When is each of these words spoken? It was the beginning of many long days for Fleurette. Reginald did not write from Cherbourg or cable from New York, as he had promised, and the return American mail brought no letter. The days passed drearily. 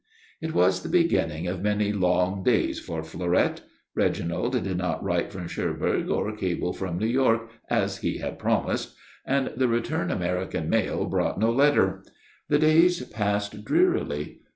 It 0.41 0.55
was 0.55 0.81
the 0.81 0.89
beginning 0.89 1.45
of 1.45 1.61
many 1.61 1.93
long 1.93 2.41
days 2.41 2.79
for 2.79 3.03
Fleurette. 3.03 3.61
Reginald 3.93 4.53
did 4.53 4.75
not 4.75 5.03
write 5.03 5.31
from 5.31 5.47
Cherbourg 5.47 6.09
or 6.09 6.35
cable 6.35 6.73
from 6.73 6.97
New 6.97 7.05
York, 7.05 7.49
as 7.69 7.97
he 7.99 8.17
had 8.17 8.39
promised, 8.39 8.95
and 9.27 9.51
the 9.55 9.67
return 9.67 10.09
American 10.09 10.71
mail 10.71 11.05
brought 11.05 11.39
no 11.39 11.51
letter. 11.51 12.03
The 12.49 12.57
days 12.57 13.03
passed 13.09 13.63
drearily. 13.63 14.39